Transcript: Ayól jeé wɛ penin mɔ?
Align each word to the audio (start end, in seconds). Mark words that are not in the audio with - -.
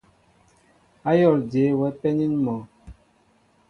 Ayól 1.09 1.37
jeé 1.51 1.71
wɛ 1.79 1.87
penin 1.99 2.33
mɔ? 2.45 2.55